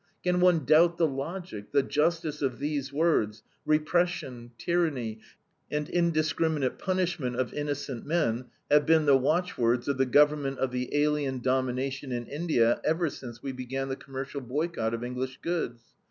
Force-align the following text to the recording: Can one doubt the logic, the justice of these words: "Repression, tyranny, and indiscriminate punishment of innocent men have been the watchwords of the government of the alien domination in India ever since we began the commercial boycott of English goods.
Can 0.23 0.39
one 0.39 0.65
doubt 0.65 0.97
the 0.97 1.05
logic, 1.05 1.71
the 1.73 1.83
justice 1.83 2.41
of 2.41 2.57
these 2.57 2.91
words: 2.91 3.43
"Repression, 3.67 4.49
tyranny, 4.57 5.19
and 5.69 5.87
indiscriminate 5.87 6.79
punishment 6.79 7.35
of 7.35 7.53
innocent 7.53 8.03
men 8.03 8.45
have 8.71 8.87
been 8.87 9.05
the 9.05 9.15
watchwords 9.15 9.87
of 9.87 9.99
the 9.99 10.07
government 10.07 10.57
of 10.57 10.71
the 10.71 10.89
alien 10.95 11.37
domination 11.37 12.11
in 12.11 12.25
India 12.25 12.81
ever 12.83 13.11
since 13.11 13.43
we 13.43 13.51
began 13.51 13.89
the 13.89 13.95
commercial 13.95 14.41
boycott 14.41 14.95
of 14.95 15.03
English 15.03 15.37
goods. 15.43 15.83